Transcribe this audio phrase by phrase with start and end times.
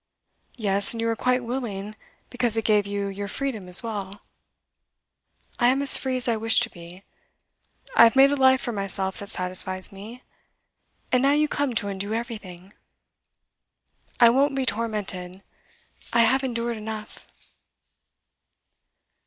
[0.57, 1.95] 'Yes, and you were quite willing,
[2.31, 4.23] because it gave you your freedom as well.
[5.59, 7.03] I am as free as I wish to be.
[7.95, 10.23] I have made a life for myself that satisfies me
[11.11, 12.73] and now you come to undo everything.
[14.19, 15.43] I won't be tormented
[16.11, 17.27] I have endured enough.